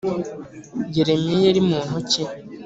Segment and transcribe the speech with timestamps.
[0.95, 2.23] yelemiya yari muntu ki?